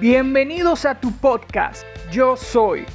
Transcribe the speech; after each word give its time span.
Bienvenidos 0.00 0.84
a 0.84 1.00
tu 1.00 1.10
podcast. 1.10 1.82
Yo 2.12 2.36
soy 2.36 2.86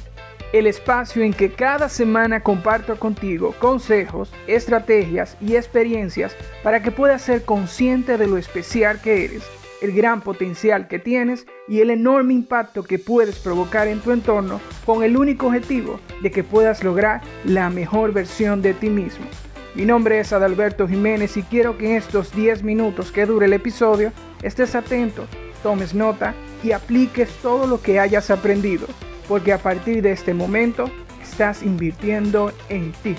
el 0.54 0.66
espacio 0.66 1.22
en 1.22 1.34
que 1.34 1.52
cada 1.52 1.90
semana 1.90 2.42
comparto 2.42 2.98
contigo 2.98 3.54
consejos, 3.58 4.32
estrategias 4.46 5.36
y 5.38 5.56
experiencias 5.56 6.34
para 6.62 6.80
que 6.80 6.90
puedas 6.90 7.20
ser 7.20 7.44
consciente 7.44 8.16
de 8.16 8.26
lo 8.26 8.38
especial 8.38 9.02
que 9.02 9.26
eres, 9.26 9.42
el 9.82 9.92
gran 9.92 10.22
potencial 10.22 10.88
que 10.88 10.98
tienes 10.98 11.46
y 11.68 11.80
el 11.80 11.90
enorme 11.90 12.32
impacto 12.32 12.82
que 12.84 12.98
puedes 12.98 13.38
provocar 13.38 13.86
en 13.86 14.00
tu 14.00 14.10
entorno 14.10 14.58
con 14.86 15.02
el 15.02 15.18
único 15.18 15.48
objetivo 15.48 16.00
de 16.22 16.30
que 16.30 16.42
puedas 16.42 16.82
lograr 16.82 17.20
la 17.44 17.68
mejor 17.68 18.14
versión 18.14 18.62
de 18.62 18.72
ti 18.72 18.88
mismo. 18.88 19.26
Mi 19.74 19.84
nombre 19.84 20.20
es 20.20 20.32
Adalberto 20.32 20.88
Jiménez 20.88 21.36
y 21.36 21.42
quiero 21.42 21.76
que 21.76 21.90
en 21.90 21.96
estos 21.98 22.34
10 22.34 22.62
minutos 22.62 23.12
que 23.12 23.26
dure 23.26 23.44
el 23.44 23.52
episodio 23.52 24.10
estés 24.42 24.74
atento, 24.74 25.26
tomes 25.64 25.94
nota 25.94 26.34
y 26.62 26.72
apliques 26.72 27.30
todo 27.40 27.66
lo 27.66 27.80
que 27.80 27.98
hayas 27.98 28.30
aprendido, 28.30 28.86
porque 29.26 29.50
a 29.50 29.58
partir 29.58 30.02
de 30.02 30.12
este 30.12 30.34
momento 30.34 30.90
estás 31.22 31.62
invirtiendo 31.62 32.52
en 32.68 32.92
ti. 32.92 33.16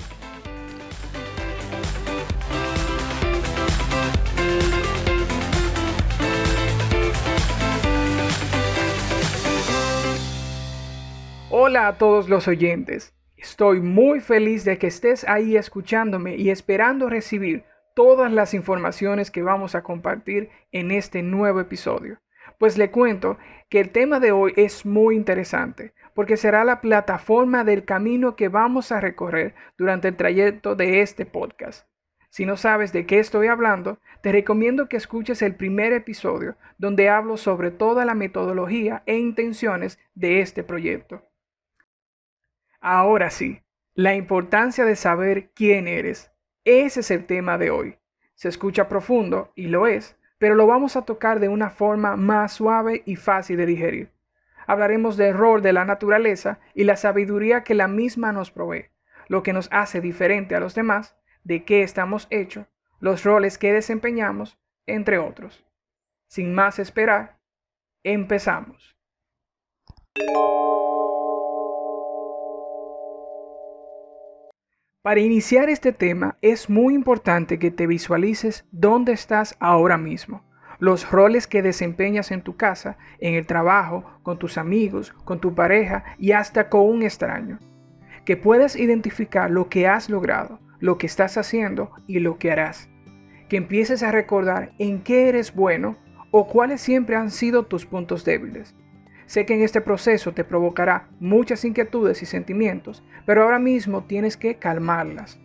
Hola 11.50 11.88
a 11.88 11.98
todos 11.98 12.28
los 12.28 12.46
oyentes. 12.46 13.12
Estoy 13.36 13.80
muy 13.80 14.20
feliz 14.20 14.64
de 14.64 14.78
que 14.78 14.86
estés 14.86 15.24
ahí 15.24 15.56
escuchándome 15.56 16.36
y 16.36 16.50
esperando 16.50 17.08
recibir 17.08 17.64
todas 17.96 18.30
las 18.30 18.54
informaciones 18.54 19.32
que 19.32 19.42
vamos 19.42 19.74
a 19.74 19.82
compartir 19.82 20.50
en 20.70 20.92
este 20.92 21.22
nuevo 21.22 21.58
episodio. 21.58 22.20
Pues 22.58 22.78
le 22.78 22.90
cuento 22.90 23.38
que 23.68 23.80
el 23.80 23.90
tema 23.90 24.20
de 24.20 24.32
hoy 24.32 24.52
es 24.56 24.86
muy 24.86 25.16
interesante, 25.16 25.92
porque 26.14 26.36
será 26.36 26.64
la 26.64 26.80
plataforma 26.80 27.64
del 27.64 27.84
camino 27.84 28.36
que 28.36 28.48
vamos 28.48 28.92
a 28.92 29.00
recorrer 29.00 29.54
durante 29.76 30.08
el 30.08 30.16
trayecto 30.16 30.74
de 30.74 31.02
este 31.02 31.26
podcast. 31.26 31.86
Si 32.30 32.44
no 32.44 32.56
sabes 32.56 32.92
de 32.92 33.06
qué 33.06 33.18
estoy 33.18 33.46
hablando, 33.46 33.98
te 34.20 34.32
recomiendo 34.32 34.88
que 34.88 34.96
escuches 34.96 35.42
el 35.42 35.54
primer 35.54 35.92
episodio 35.92 36.56
donde 36.78 37.08
hablo 37.08 37.36
sobre 37.36 37.70
toda 37.70 38.04
la 38.04 38.14
metodología 38.14 39.02
e 39.06 39.16
intenciones 39.18 39.98
de 40.14 40.40
este 40.40 40.62
proyecto. 40.62 41.22
Ahora 42.80 43.30
sí, 43.30 43.62
la 43.94 44.14
importancia 44.14 44.84
de 44.84 44.96
saber 44.96 45.50
quién 45.54 45.88
eres. 45.88 46.30
Ese 46.64 47.00
es 47.00 47.10
el 47.10 47.24
tema 47.24 47.56
de 47.56 47.70
hoy. 47.70 47.96
Se 48.34 48.48
escucha 48.48 48.88
profundo, 48.88 49.52
y 49.54 49.68
lo 49.68 49.86
es, 49.86 50.16
pero 50.38 50.54
lo 50.54 50.66
vamos 50.66 50.96
a 50.96 51.02
tocar 51.02 51.40
de 51.40 51.48
una 51.48 51.70
forma 51.70 52.16
más 52.16 52.52
suave 52.52 53.02
y 53.06 53.16
fácil 53.16 53.56
de 53.56 53.66
digerir. 53.66 54.12
Hablaremos 54.66 55.16
del 55.16 55.34
rol 55.34 55.62
de 55.62 55.72
la 55.72 55.84
naturaleza 55.84 56.58
y 56.74 56.84
la 56.84 56.96
sabiduría 56.96 57.62
que 57.62 57.74
la 57.74 57.88
misma 57.88 58.32
nos 58.32 58.50
provee, 58.50 58.90
lo 59.28 59.42
que 59.42 59.52
nos 59.52 59.68
hace 59.70 60.00
diferente 60.00 60.54
a 60.54 60.60
los 60.60 60.74
demás, 60.74 61.16
de 61.44 61.64
qué 61.64 61.82
estamos 61.82 62.26
hechos, 62.30 62.66
los 62.98 63.24
roles 63.24 63.58
que 63.58 63.72
desempeñamos, 63.72 64.58
entre 64.86 65.18
otros. 65.18 65.64
Sin 66.28 66.54
más 66.54 66.78
esperar, 66.78 67.38
empezamos. 68.02 68.96
Para 75.06 75.20
iniciar 75.20 75.70
este 75.70 75.92
tema 75.92 76.36
es 76.42 76.68
muy 76.68 76.92
importante 76.92 77.60
que 77.60 77.70
te 77.70 77.86
visualices 77.86 78.66
dónde 78.72 79.12
estás 79.12 79.54
ahora 79.60 79.98
mismo, 79.98 80.42
los 80.80 81.08
roles 81.12 81.46
que 81.46 81.62
desempeñas 81.62 82.32
en 82.32 82.42
tu 82.42 82.56
casa, 82.56 82.98
en 83.20 83.34
el 83.34 83.46
trabajo, 83.46 84.04
con 84.24 84.36
tus 84.40 84.58
amigos, 84.58 85.12
con 85.24 85.38
tu 85.38 85.54
pareja 85.54 86.02
y 86.18 86.32
hasta 86.32 86.68
con 86.68 86.80
un 86.80 87.04
extraño. 87.04 87.60
Que 88.24 88.36
puedas 88.36 88.74
identificar 88.74 89.48
lo 89.48 89.68
que 89.68 89.86
has 89.86 90.10
logrado, 90.10 90.58
lo 90.80 90.98
que 90.98 91.06
estás 91.06 91.38
haciendo 91.38 91.92
y 92.08 92.18
lo 92.18 92.38
que 92.38 92.50
harás. 92.50 92.88
Que 93.48 93.58
empieces 93.58 94.02
a 94.02 94.10
recordar 94.10 94.72
en 94.80 95.02
qué 95.02 95.28
eres 95.28 95.54
bueno 95.54 95.96
o 96.32 96.48
cuáles 96.48 96.80
siempre 96.80 97.14
han 97.14 97.30
sido 97.30 97.66
tus 97.66 97.86
puntos 97.86 98.24
débiles 98.24 98.74
Sé 99.26 99.44
que 99.44 99.54
en 99.54 99.62
este 99.62 99.80
proceso 99.80 100.32
te 100.32 100.44
provocará 100.44 101.08
muchas 101.18 101.64
inquietudes 101.64 102.22
y 102.22 102.26
sentimientos, 102.26 103.04
pero 103.26 103.42
ahora 103.42 103.58
mismo 103.58 104.04
tienes 104.04 104.36
que 104.36 104.56
calmarlas. 104.56 105.40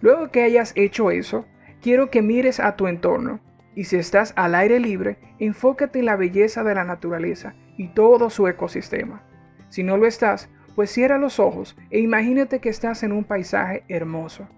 Luego 0.00 0.30
que 0.30 0.42
hayas 0.42 0.72
hecho 0.74 1.10
eso, 1.10 1.46
quiero 1.82 2.10
que 2.10 2.22
mires 2.22 2.60
a 2.60 2.76
tu 2.76 2.86
entorno 2.86 3.40
y 3.74 3.84
si 3.84 3.96
estás 3.96 4.32
al 4.36 4.54
aire 4.54 4.80
libre, 4.80 5.18
enfócate 5.38 5.98
en 5.98 6.06
la 6.06 6.16
belleza 6.16 6.64
de 6.64 6.74
la 6.74 6.84
naturaleza 6.84 7.54
y 7.76 7.88
todo 7.88 8.30
su 8.30 8.48
ecosistema. 8.48 9.22
Si 9.68 9.82
no 9.82 9.96
lo 9.96 10.06
estás, 10.06 10.48
pues 10.74 10.90
cierra 10.90 11.18
los 11.18 11.38
ojos 11.38 11.76
e 11.90 12.00
imagínate 12.00 12.60
que 12.60 12.70
estás 12.70 13.02
en 13.02 13.12
un 13.12 13.24
paisaje 13.24 13.84
hermoso. 13.88 14.48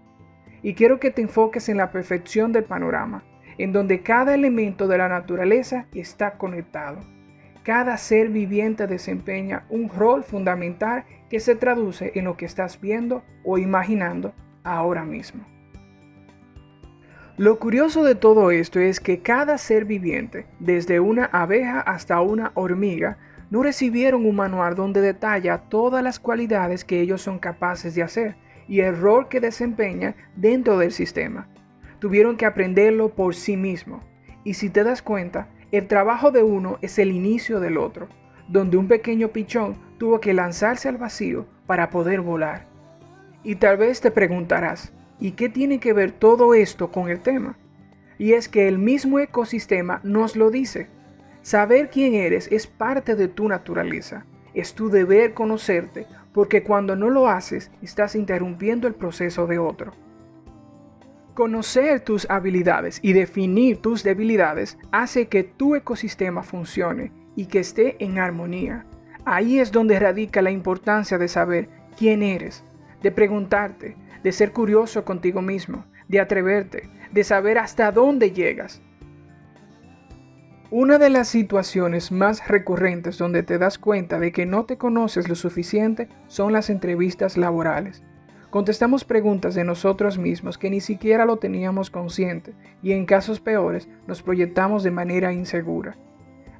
Y 0.63 0.75
quiero 0.75 1.01
que 1.01 1.11
te 1.11 1.23
enfoques 1.23 1.69
en 1.69 1.79
la 1.79 1.91
perfección 1.91 2.53
del 2.53 2.65
panorama, 2.65 3.25
en 3.59 3.73
donde 3.73 4.03
cada 4.03 4.35
elemento 4.35 4.87
de 4.87 4.99
la 4.99 5.09
naturaleza 5.09 5.87
está 5.95 6.33
conectado. 6.33 7.01
Cada 7.63 7.99
ser 7.99 8.31
viviente 8.31 8.87
desempeña 8.87 9.67
un 9.69 9.89
rol 9.91 10.25
fundamental 10.25 11.05
que 11.29 11.41
se 11.41 11.55
traduce 11.55 12.13
en 12.15 12.25
lo 12.25 12.37
que 12.37 12.47
estás 12.47 12.81
viendo 12.81 13.23
o 13.45 13.59
imaginando 13.59 14.33
ahora 14.65 15.05
mismo. 15.05 15.45
Lo 17.37 17.59
curioso 17.59 18.05
de 18.05 18.15
todo 18.15 18.51
esto 18.51 18.81
es 18.81 19.01
que 19.01 19.21
cada 19.21 19.57
ser 19.57 19.85
viviente, 19.85 20.47
desde 20.59 21.01
una 21.01 21.25
abeja 21.25 21.81
hasta 21.81 22.21
una 22.21 22.53
hormiga, 22.55 23.19
no 23.51 23.63
recibieron 23.63 24.27
un 24.27 24.37
manual 24.37 24.75
donde 24.75 25.01
detalla 25.01 25.59
todas 25.69 26.05
las 26.05 26.19
cualidades 26.19 26.85
que 26.85 27.01
ellos 27.01 27.23
son 27.23 27.39
capaces 27.39 27.95
de 27.95 28.03
hacer 28.03 28.37
y 28.69 28.81
el 28.81 28.97
rol 28.97 29.29
que 29.29 29.41
desempeñan 29.41 30.15
dentro 30.37 30.79
del 30.79 30.93
sistema. 30.93 31.49
Tuvieron 31.99 32.37
que 32.37 32.47
aprenderlo 32.47 33.09
por 33.15 33.35
sí 33.35 33.57
mismos. 33.57 34.05
Y 34.45 34.55
si 34.55 34.71
te 34.71 34.85
das 34.85 35.03
cuenta, 35.03 35.49
el 35.73 35.87
trabajo 35.87 36.33
de 36.33 36.43
uno 36.43 36.79
es 36.83 36.99
el 36.99 37.13
inicio 37.13 37.61
del 37.61 37.79
otro, 37.79 38.09
donde 38.49 38.77
un 38.77 38.89
pequeño 38.89 39.29
pichón 39.29 39.77
tuvo 39.99 40.21
que 40.21 40.35
lanzarse 40.35 40.89
al 40.89 40.97
vacío 40.97 41.47
para 41.67 41.91
poder 41.91 42.21
volar. 42.21 42.67
Y 43.45 43.55
tal 43.55 43.77
vez 43.77 44.01
te 44.01 44.11
preguntarás, 44.11 44.93
¿y 45.21 45.33
qué 45.33 45.49
tiene 45.49 45.79
que 45.79 45.93
ver 45.93 46.11
todo 46.11 46.55
esto 46.55 46.91
con 46.91 47.09
el 47.09 47.21
tema? 47.21 47.57
Y 48.19 48.33
es 48.33 48.49
que 48.49 48.67
el 48.67 48.79
mismo 48.79 49.21
ecosistema 49.21 50.01
nos 50.03 50.35
lo 50.35 50.51
dice. 50.51 50.89
Saber 51.43 51.89
quién 51.89 52.15
eres 52.15 52.51
es 52.51 52.67
parte 52.67 53.15
de 53.15 53.29
tu 53.29 53.49
naturaleza. 53.49 54.27
Es 54.53 54.75
tu 54.75 54.91
deber 54.91 55.33
conocerte, 55.33 56.07
porque 56.33 56.65
cuando 56.65 56.97
no 56.97 57.09
lo 57.09 57.29
haces, 57.29 57.71
estás 57.81 58.17
interrumpiendo 58.17 58.89
el 58.89 58.95
proceso 58.95 59.47
de 59.47 59.59
otro. 59.59 59.93
Conocer 61.41 62.01
tus 62.01 62.29
habilidades 62.29 63.01
y 63.03 63.15
definir 63.15 63.79
tus 63.79 64.03
debilidades 64.03 64.77
hace 64.93 65.29
que 65.29 65.43
tu 65.43 65.75
ecosistema 65.75 66.43
funcione 66.43 67.13
y 67.35 67.47
que 67.47 67.61
esté 67.61 67.97
en 68.05 68.19
armonía. 68.19 68.85
Ahí 69.25 69.59
es 69.59 69.73
donde 69.73 69.99
radica 69.99 70.43
la 70.43 70.51
importancia 70.51 71.17
de 71.17 71.29
saber 71.29 71.71
quién 71.97 72.23
eres, 72.23 72.63
de 73.03 73.11
preguntarte, 73.11 73.97
de 74.23 74.33
ser 74.33 74.53
curioso 74.53 75.07
contigo 75.07 75.41
mismo, 75.41 75.87
de 76.09 76.21
atreverte, 76.21 76.91
de 77.11 77.25
saber 77.25 77.57
hasta 77.57 77.91
dónde 77.91 78.33
llegas. 78.33 78.83
Una 80.71 80.99
de 80.99 81.09
las 81.09 81.29
situaciones 81.29 82.13
más 82.13 82.47
recurrentes 82.49 83.17
donde 83.17 83.43
te 83.45 83.57
das 83.57 83.79
cuenta 83.79 84.19
de 84.19 84.31
que 84.31 84.45
no 84.45 84.67
te 84.67 84.77
conoces 84.77 85.27
lo 85.27 85.35
suficiente 85.35 86.11
son 86.27 86.53
las 86.53 86.69
entrevistas 86.69 87.39
laborales. 87.39 88.05
Contestamos 88.51 89.05
preguntas 89.05 89.55
de 89.55 89.63
nosotros 89.63 90.19
mismos 90.19 90.59
que 90.59 90.71
ni 90.71 90.81
siquiera 90.81 91.25
lo 91.25 91.37
teníamos 91.37 91.89
consciente 91.89 92.53
y 92.83 92.91
en 92.93 93.07
casos 93.07 93.39
peores 93.39 93.89
nos 94.09 94.23
proyectamos 94.23 94.83
de 94.83 94.91
manera 94.91 95.33
insegura. 95.33 95.97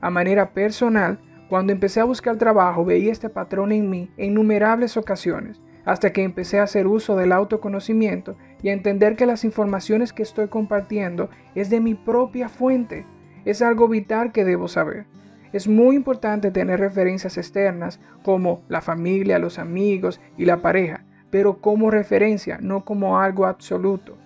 A 0.01 0.09
manera 0.09 0.53
personal, 0.53 1.19
cuando 1.49 1.73
empecé 1.73 1.99
a 1.99 2.05
buscar 2.05 2.37
trabajo 2.37 2.85
veía 2.85 3.11
este 3.11 3.29
patrón 3.29 3.73
en 3.73 3.91
mí 3.91 4.09
en 4.17 4.33
innumerables 4.33 4.97
ocasiones, 4.97 5.61
hasta 5.85 6.13
que 6.13 6.23
empecé 6.23 6.61
a 6.61 6.63
hacer 6.63 6.87
uso 6.87 7.17
del 7.17 7.33
autoconocimiento 7.33 8.37
y 8.63 8.69
a 8.69 8.73
entender 8.73 9.17
que 9.17 9.27
las 9.27 9.43
informaciones 9.43 10.13
que 10.13 10.23
estoy 10.23 10.47
compartiendo 10.47 11.29
es 11.57 11.71
de 11.71 11.81
mi 11.81 11.95
propia 11.95 12.49
fuente. 12.49 13.05
Es 13.45 13.63
algo 13.63 13.89
vital 13.89 14.31
que 14.31 14.45
debo 14.45 14.69
saber. 14.69 15.07
Es 15.53 15.67
muy 15.67 15.97
importante 15.97 16.53
tener 16.53 16.79
referencias 16.79 17.37
externas 17.37 17.99
como 18.23 18.63
la 18.69 18.81
familia, 18.81 19.41
los 19.41 19.59
amigos 19.59 20.21
y 20.37 20.45
la 20.45 20.63
pareja, 20.63 21.05
pero 21.31 21.61
como 21.61 21.91
referencia, 21.91 22.59
no 22.61 22.85
como 22.85 23.19
algo 23.19 23.47
absoluto. 23.47 24.17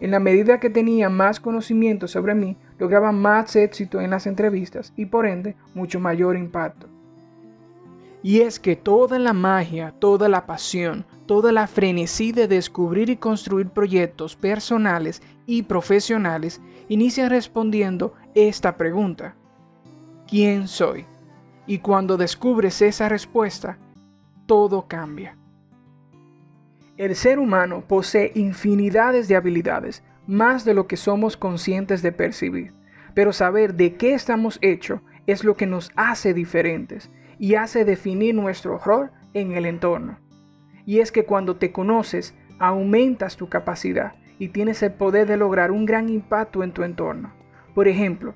En 0.00 0.10
la 0.10 0.20
medida 0.20 0.60
que 0.60 0.70
tenía 0.70 1.08
más 1.08 1.40
conocimiento 1.40 2.06
sobre 2.06 2.34
mí, 2.34 2.56
lograba 2.78 3.12
más 3.12 3.56
éxito 3.56 4.00
en 4.00 4.10
las 4.10 4.26
entrevistas 4.26 4.92
y 4.96 5.06
por 5.06 5.26
ende 5.26 5.56
mucho 5.74 6.00
mayor 6.00 6.36
impacto. 6.36 6.88
Y 8.22 8.40
es 8.40 8.58
que 8.58 8.76
toda 8.76 9.18
la 9.18 9.32
magia, 9.32 9.94
toda 9.98 10.28
la 10.28 10.46
pasión, 10.46 11.06
toda 11.26 11.52
la 11.52 11.66
frenesí 11.66 12.32
de 12.32 12.48
descubrir 12.48 13.08
y 13.08 13.16
construir 13.16 13.68
proyectos 13.68 14.36
personales 14.36 15.22
y 15.46 15.62
profesionales 15.62 16.60
inicia 16.88 17.28
respondiendo 17.28 18.14
esta 18.34 18.76
pregunta. 18.76 19.36
¿Quién 20.28 20.66
soy? 20.66 21.06
Y 21.66 21.78
cuando 21.78 22.16
descubres 22.16 22.82
esa 22.82 23.08
respuesta, 23.08 23.78
todo 24.46 24.86
cambia. 24.88 25.36
El 26.96 27.14
ser 27.14 27.38
humano 27.38 27.84
posee 27.86 28.32
infinidades 28.34 29.28
de 29.28 29.36
habilidades, 29.36 30.02
más 30.26 30.64
de 30.64 30.72
lo 30.72 30.86
que 30.86 30.96
somos 30.96 31.36
conscientes 31.36 32.00
de 32.00 32.10
percibir. 32.10 32.72
Pero 33.14 33.34
saber 33.34 33.74
de 33.74 33.96
qué 33.96 34.14
estamos 34.14 34.58
hechos 34.62 35.02
es 35.26 35.44
lo 35.44 35.56
que 35.56 35.66
nos 35.66 35.90
hace 35.94 36.32
diferentes 36.32 37.10
y 37.38 37.56
hace 37.56 37.84
definir 37.84 38.34
nuestro 38.34 38.78
rol 38.78 39.10
en 39.34 39.52
el 39.52 39.66
entorno. 39.66 40.18
Y 40.86 41.00
es 41.00 41.12
que 41.12 41.26
cuando 41.26 41.56
te 41.56 41.70
conoces, 41.70 42.34
aumentas 42.58 43.36
tu 43.36 43.50
capacidad 43.50 44.14
y 44.38 44.48
tienes 44.48 44.82
el 44.82 44.94
poder 44.94 45.26
de 45.26 45.36
lograr 45.36 45.72
un 45.72 45.84
gran 45.84 46.08
impacto 46.08 46.62
en 46.62 46.72
tu 46.72 46.82
entorno. 46.82 47.34
Por 47.74 47.88
ejemplo, 47.88 48.34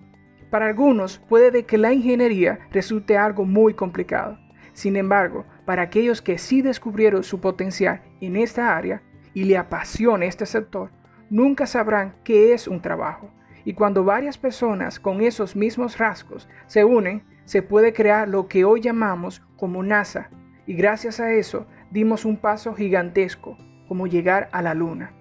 para 0.51 0.67
algunos 0.67 1.19
puede 1.19 1.65
que 1.65 1.79
la 1.79 1.95
ingeniería 1.95 2.59
resulte 2.73 3.17
algo 3.17 3.47
muy 3.47 3.73
complicado. 3.73 4.39
Sin 4.75 4.97
embargo, 4.97 5.47
para 5.71 5.83
aquellos 5.83 6.21
que 6.21 6.37
sí 6.37 6.63
descubrieron 6.63 7.23
su 7.23 7.41
potencial 7.41 8.03
en 8.21 8.35
esta 8.35 8.77
área 8.77 9.03
y 9.35 9.45
le 9.45 9.57
apasiona 9.57 10.25
este 10.25 10.45
sector, 10.45 10.91
nunca 11.31 11.65
sabrán 11.65 12.17
qué 12.25 12.53
es 12.53 12.67
un 12.67 12.83
trabajo. 12.83 13.31
Y 13.65 13.75
cuando 13.75 14.03
varias 14.03 14.37
personas 14.37 14.99
con 14.99 15.21
esos 15.21 15.55
mismos 15.55 15.97
rasgos 15.97 16.49
se 16.67 16.83
unen, 16.85 17.23
se 17.45 17.63
puede 17.63 17.93
crear 17.93 18.29
lo 18.29 18.49
que 18.49 18.65
hoy 18.65 18.81
llamamos 18.81 19.43
como 19.57 19.85
NASA. 19.85 20.29
Y 20.67 20.75
gracias 20.75 21.21
a 21.21 21.33
eso 21.35 21.69
dimos 21.93 22.25
un 22.25 22.37
paso 22.37 22.75
gigantesco, 22.75 23.57
como 23.87 24.09
llegar 24.09 24.49
a 24.51 24.63
la 24.63 24.75
luna. 24.75 25.13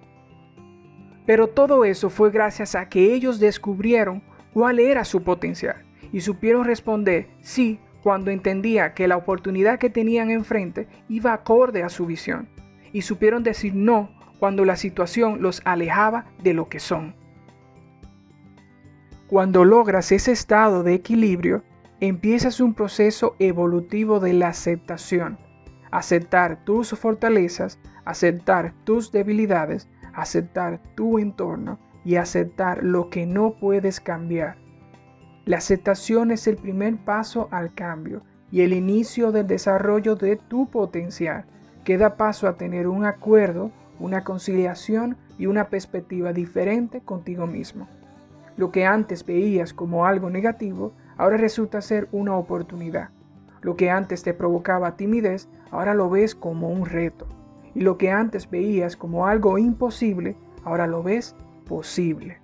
Pero 1.26 1.46
todo 1.46 1.84
eso 1.84 2.10
fue 2.10 2.32
gracias 2.32 2.74
a 2.74 2.88
que 2.88 3.14
ellos 3.14 3.38
descubrieron 3.38 4.24
cuál 4.52 4.80
era 4.80 5.04
su 5.04 5.22
potencial 5.22 5.86
y 6.10 6.22
supieron 6.22 6.64
responder 6.64 7.28
sí 7.40 7.78
cuando 8.02 8.30
entendía 8.30 8.94
que 8.94 9.08
la 9.08 9.16
oportunidad 9.16 9.78
que 9.78 9.90
tenían 9.90 10.30
enfrente 10.30 10.88
iba 11.08 11.32
acorde 11.32 11.82
a 11.82 11.88
su 11.88 12.06
visión, 12.06 12.48
y 12.92 13.02
supieron 13.02 13.42
decir 13.42 13.74
no 13.74 14.10
cuando 14.38 14.64
la 14.64 14.76
situación 14.76 15.42
los 15.42 15.60
alejaba 15.64 16.26
de 16.42 16.54
lo 16.54 16.68
que 16.68 16.80
son. 16.80 17.14
Cuando 19.26 19.64
logras 19.64 20.10
ese 20.10 20.32
estado 20.32 20.82
de 20.82 20.94
equilibrio, 20.94 21.62
empiezas 22.00 22.58
un 22.60 22.74
proceso 22.74 23.36
evolutivo 23.38 24.18
de 24.18 24.32
la 24.32 24.48
aceptación. 24.48 25.38
Aceptar 25.92 26.64
tus 26.64 26.90
fortalezas, 26.90 27.78
aceptar 28.04 28.74
tus 28.84 29.12
debilidades, 29.12 29.88
aceptar 30.14 30.80
tu 30.96 31.18
entorno 31.18 31.78
y 32.04 32.16
aceptar 32.16 32.82
lo 32.82 33.10
que 33.10 33.26
no 33.26 33.54
puedes 33.54 34.00
cambiar. 34.00 34.56
La 35.50 35.56
aceptación 35.56 36.30
es 36.30 36.46
el 36.46 36.54
primer 36.54 36.96
paso 36.96 37.48
al 37.50 37.74
cambio 37.74 38.22
y 38.52 38.60
el 38.60 38.72
inicio 38.72 39.32
del 39.32 39.48
desarrollo 39.48 40.14
de 40.14 40.36
tu 40.36 40.70
potencial, 40.70 41.44
que 41.82 41.98
da 41.98 42.14
paso 42.16 42.46
a 42.46 42.56
tener 42.56 42.86
un 42.86 43.04
acuerdo, 43.04 43.72
una 43.98 44.22
conciliación 44.22 45.16
y 45.38 45.46
una 45.46 45.68
perspectiva 45.68 46.32
diferente 46.32 47.00
contigo 47.00 47.48
mismo. 47.48 47.88
Lo 48.56 48.70
que 48.70 48.86
antes 48.86 49.26
veías 49.26 49.74
como 49.74 50.06
algo 50.06 50.30
negativo, 50.30 50.92
ahora 51.16 51.36
resulta 51.36 51.80
ser 51.80 52.06
una 52.12 52.36
oportunidad. 52.36 53.08
Lo 53.60 53.76
que 53.76 53.90
antes 53.90 54.22
te 54.22 54.34
provocaba 54.34 54.94
timidez, 54.94 55.48
ahora 55.72 55.94
lo 55.94 56.08
ves 56.08 56.36
como 56.36 56.68
un 56.68 56.86
reto. 56.86 57.26
Y 57.74 57.80
lo 57.80 57.98
que 57.98 58.12
antes 58.12 58.48
veías 58.48 58.96
como 58.96 59.26
algo 59.26 59.58
imposible, 59.58 60.36
ahora 60.62 60.86
lo 60.86 61.02
ves 61.02 61.34
posible. 61.66 62.38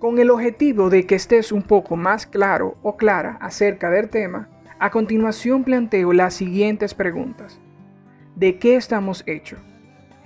Con 0.00 0.18
el 0.18 0.30
objetivo 0.30 0.88
de 0.88 1.04
que 1.04 1.14
estés 1.14 1.52
un 1.52 1.60
poco 1.60 1.94
más 1.94 2.26
claro 2.26 2.78
o 2.82 2.96
clara 2.96 3.36
acerca 3.38 3.90
del 3.90 4.08
tema, 4.08 4.48
a 4.78 4.90
continuación 4.90 5.62
planteo 5.62 6.14
las 6.14 6.32
siguientes 6.32 6.94
preguntas. 6.94 7.60
¿De 8.34 8.58
qué 8.58 8.76
estamos 8.76 9.22
hechos? 9.26 9.58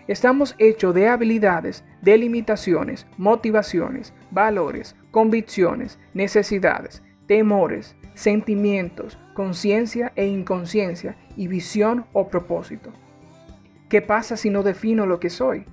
Estamos 0.07 0.55
hechos 0.59 0.95
de 0.95 1.09
habilidades, 1.09 1.83
de 2.03 2.17
limitaciones, 2.17 3.09
motivaciones, 3.19 4.15
valores, 4.31 4.95
convicciones, 5.11 5.99
necesidades, 6.13 7.03
temores, 7.27 7.97
sentimientos, 8.15 9.19
conciencia 9.35 10.13
e 10.15 10.29
inconsciencia 10.29 11.17
y 11.37 11.49
visión 11.49 12.07
o 12.13 12.29
propósito. 12.29 12.93
¿Qué 13.89 14.03
pasa 14.03 14.37
si 14.37 14.51
no 14.51 14.63
defino 14.63 15.05
lo 15.05 15.19
que 15.19 15.31
soy? 15.31 15.67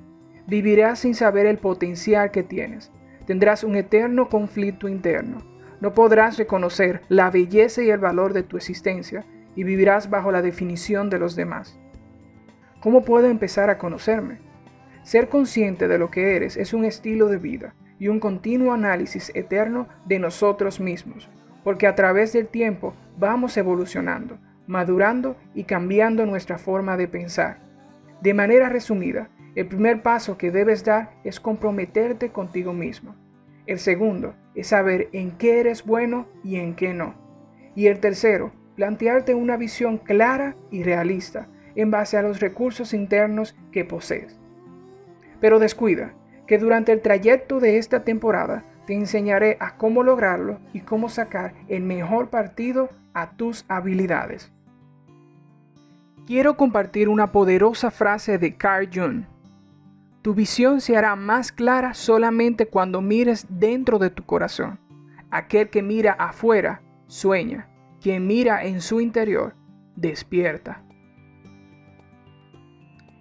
Vivirás 0.47 0.97
sin 0.97 1.13
saber 1.13 1.45
el 1.45 1.59
potencial 1.59 2.31
que 2.31 2.41
tienes 2.41 2.91
tendrás 3.25 3.63
un 3.63 3.75
eterno 3.75 4.29
conflicto 4.29 4.87
interno. 4.87 5.39
No 5.79 5.93
podrás 5.93 6.37
reconocer 6.37 7.01
la 7.09 7.29
belleza 7.31 7.81
y 7.81 7.89
el 7.89 7.99
valor 7.99 8.33
de 8.33 8.43
tu 8.43 8.57
existencia 8.57 9.25
y 9.55 9.63
vivirás 9.63 10.09
bajo 10.09 10.31
la 10.31 10.41
definición 10.41 11.09
de 11.09 11.19
los 11.19 11.35
demás. 11.35 11.79
¿Cómo 12.79 13.03
puedo 13.03 13.27
empezar 13.27 13.69
a 13.69 13.77
conocerme? 13.77 14.39
Ser 15.03 15.29
consciente 15.29 15.87
de 15.87 15.97
lo 15.97 16.11
que 16.11 16.35
eres 16.35 16.57
es 16.57 16.73
un 16.73 16.85
estilo 16.85 17.27
de 17.27 17.37
vida 17.37 17.73
y 17.99 18.07
un 18.07 18.19
continuo 18.19 18.73
análisis 18.73 19.31
eterno 19.35 19.87
de 20.05 20.19
nosotros 20.19 20.79
mismos, 20.79 21.29
porque 21.63 21.87
a 21.87 21.95
través 21.95 22.33
del 22.33 22.47
tiempo 22.47 22.95
vamos 23.17 23.57
evolucionando, 23.57 24.39
madurando 24.67 25.35
y 25.53 25.65
cambiando 25.65 26.25
nuestra 26.25 26.57
forma 26.57 26.97
de 26.97 27.07
pensar. 27.07 27.59
De 28.21 28.33
manera 28.33 28.69
resumida, 28.69 29.29
el 29.55 29.67
primer 29.67 30.01
paso 30.01 30.37
que 30.37 30.51
debes 30.51 30.85
dar 30.85 31.11
es 31.23 31.39
comprometerte 31.39 32.29
contigo 32.29 32.73
mismo. 32.73 33.15
El 33.65 33.79
segundo 33.79 34.33
es 34.55 34.67
saber 34.67 35.09
en 35.11 35.31
qué 35.31 35.59
eres 35.59 35.85
bueno 35.85 36.27
y 36.43 36.55
en 36.55 36.75
qué 36.75 36.93
no. 36.93 37.15
Y 37.75 37.87
el 37.87 37.99
tercero, 37.99 38.51
plantearte 38.75 39.35
una 39.35 39.57
visión 39.57 39.97
clara 39.97 40.55
y 40.71 40.83
realista 40.83 41.47
en 41.75 41.91
base 41.91 42.17
a 42.17 42.21
los 42.21 42.39
recursos 42.39 42.93
internos 42.93 43.55
que 43.71 43.85
posees. 43.85 44.39
Pero 45.39 45.59
descuida 45.59 46.13
que 46.47 46.57
durante 46.57 46.91
el 46.91 47.01
trayecto 47.01 47.59
de 47.59 47.77
esta 47.77 48.03
temporada 48.03 48.65
te 48.85 48.93
enseñaré 48.93 49.57
a 49.59 49.77
cómo 49.77 50.03
lograrlo 50.03 50.59
y 50.73 50.81
cómo 50.81 51.09
sacar 51.09 51.53
el 51.67 51.83
mejor 51.83 52.29
partido 52.29 52.89
a 53.13 53.31
tus 53.31 53.65
habilidades. 53.67 54.51
Quiero 56.25 56.55
compartir 56.55 57.09
una 57.09 57.31
poderosa 57.31 57.91
frase 57.91 58.37
de 58.37 58.55
Carl 58.55 58.89
Jung 58.93 59.23
tu 60.21 60.35
visión 60.35 60.81
se 60.81 60.95
hará 60.95 61.15
más 61.15 61.51
clara 61.51 61.93
solamente 61.93 62.67
cuando 62.67 63.01
mires 63.01 63.47
dentro 63.49 63.97
de 63.97 64.11
tu 64.11 64.23
corazón. 64.23 64.79
Aquel 65.31 65.69
que 65.69 65.81
mira 65.81 66.11
afuera 66.13 66.83
sueña, 67.07 67.69
quien 68.01 68.27
mira 68.27 68.63
en 68.63 68.81
su 68.81 69.01
interior 69.01 69.55
despierta. 69.95 70.83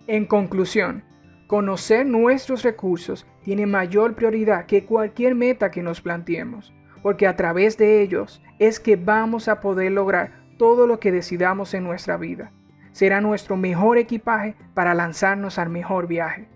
En 0.06 0.26
conclusión, 0.26 1.04
conocer 1.46 2.04
nuestros 2.04 2.62
recursos 2.62 3.26
tiene 3.42 3.64
mayor 3.66 4.14
prioridad 4.14 4.66
que 4.66 4.84
cualquier 4.84 5.34
meta 5.34 5.70
que 5.70 5.82
nos 5.82 6.00
planteemos, 6.00 6.74
porque 7.02 7.26
a 7.26 7.36
través 7.36 7.78
de 7.78 8.02
ellos 8.02 8.42
es 8.58 8.78
que 8.78 8.96
vamos 8.96 9.48
a 9.48 9.60
poder 9.60 9.92
lograr 9.92 10.32
todo 10.58 10.86
lo 10.86 11.00
que 11.00 11.12
decidamos 11.12 11.72
en 11.72 11.84
nuestra 11.84 12.18
vida. 12.18 12.52
Será 12.92 13.22
nuestro 13.22 13.56
mejor 13.56 13.96
equipaje 13.96 14.54
para 14.74 14.94
lanzarnos 14.94 15.58
al 15.58 15.70
mejor 15.70 16.06
viaje 16.06 16.48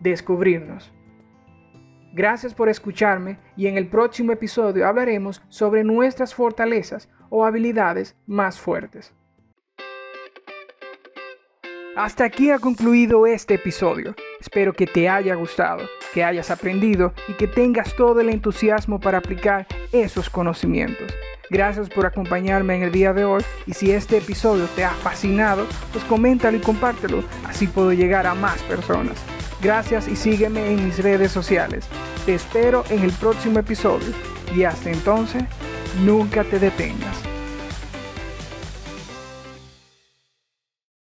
descubrirnos. 0.00 0.92
Gracias 2.12 2.54
por 2.54 2.68
escucharme 2.68 3.38
y 3.56 3.66
en 3.66 3.76
el 3.76 3.88
próximo 3.88 4.32
episodio 4.32 4.86
hablaremos 4.86 5.42
sobre 5.48 5.84
nuestras 5.84 6.34
fortalezas 6.34 7.08
o 7.30 7.44
habilidades 7.44 8.16
más 8.26 8.58
fuertes. 8.58 9.14
Hasta 11.96 12.24
aquí 12.24 12.50
ha 12.50 12.58
concluido 12.58 13.26
este 13.26 13.54
episodio. 13.54 14.14
Espero 14.40 14.72
que 14.72 14.86
te 14.86 15.08
haya 15.08 15.34
gustado, 15.34 15.84
que 16.14 16.22
hayas 16.22 16.50
aprendido 16.50 17.12
y 17.26 17.32
que 17.32 17.48
tengas 17.48 17.94
todo 17.96 18.20
el 18.20 18.30
entusiasmo 18.30 19.00
para 19.00 19.18
aplicar 19.18 19.66
esos 19.92 20.30
conocimientos. 20.30 21.12
Gracias 21.50 21.88
por 21.88 22.06
acompañarme 22.06 22.76
en 22.76 22.82
el 22.84 22.92
día 22.92 23.12
de 23.12 23.24
hoy 23.24 23.42
y 23.66 23.72
si 23.72 23.90
este 23.90 24.18
episodio 24.18 24.66
te 24.76 24.84
ha 24.84 24.90
fascinado, 24.90 25.66
pues 25.92 26.04
coméntalo 26.04 26.56
y 26.56 26.60
compártelo, 26.60 27.24
así 27.46 27.66
puedo 27.66 27.92
llegar 27.92 28.26
a 28.26 28.34
más 28.34 28.62
personas. 28.62 29.16
Gracias 29.60 30.06
y 30.08 30.16
sígueme 30.16 30.70
en 30.70 30.84
mis 30.84 30.98
redes 30.98 31.32
sociales. 31.32 31.86
Te 32.24 32.34
espero 32.34 32.84
en 32.90 33.02
el 33.02 33.12
próximo 33.12 33.58
episodio 33.58 34.14
y 34.54 34.64
hasta 34.64 34.90
entonces, 34.90 35.42
nunca 36.04 36.44
te 36.44 36.58
detengas. 36.58 37.27